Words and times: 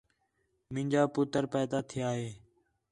مینجا 0.73 1.03
پُتر 1.13 1.43
پیدا 1.53 1.79
تِھیا 1.89 2.09
ہِے 2.19 2.29